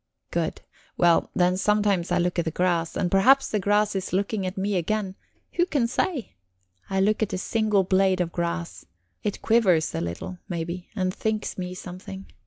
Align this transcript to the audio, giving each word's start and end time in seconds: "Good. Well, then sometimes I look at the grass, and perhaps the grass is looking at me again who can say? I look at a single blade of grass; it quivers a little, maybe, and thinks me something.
"Good. 0.31 0.61
Well, 0.97 1.29
then 1.35 1.57
sometimes 1.57 2.11
I 2.11 2.17
look 2.17 2.39
at 2.39 2.45
the 2.45 2.49
grass, 2.49 2.95
and 2.97 3.11
perhaps 3.11 3.49
the 3.51 3.59
grass 3.59 3.95
is 3.95 4.11
looking 4.13 4.47
at 4.47 4.57
me 4.57 4.75
again 4.75 5.13
who 5.53 5.67
can 5.67 5.87
say? 5.87 6.33
I 6.89 6.99
look 6.99 7.21
at 7.21 7.33
a 7.33 7.37
single 7.37 7.83
blade 7.83 8.19
of 8.19 8.31
grass; 8.31 8.83
it 9.21 9.43
quivers 9.43 9.93
a 9.93 10.01
little, 10.01 10.39
maybe, 10.49 10.89
and 10.95 11.13
thinks 11.13 11.55
me 11.55 11.75
something. 11.75 12.25